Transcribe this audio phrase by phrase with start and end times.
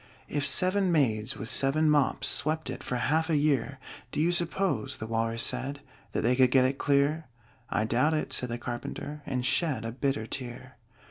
[0.27, 3.77] "If seven maids with seven mops Swept it for half a year,
[4.11, 5.79] Do you suppose," the Walrus said,
[6.13, 7.25] "That they could get it clear?"
[7.69, 10.77] "I doubt it," said the Carpenter, And shed a bitter tear.